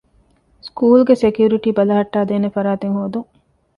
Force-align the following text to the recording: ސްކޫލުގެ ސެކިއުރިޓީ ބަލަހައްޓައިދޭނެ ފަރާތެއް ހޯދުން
ސްކޫލުގެ 0.67 1.15
ސެކިއުރިޓީ 1.23 1.69
ބަލަހައްޓައިދޭނެ 1.77 2.49
ފަރާތެއް 2.55 2.95
ހޯދުން 2.97 3.29